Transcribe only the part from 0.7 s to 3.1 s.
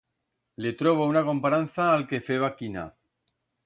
trobo una comparanza a'l que feba Quina.